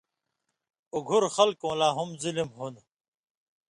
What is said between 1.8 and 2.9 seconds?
ہُم ظِلم ہُون٘د۔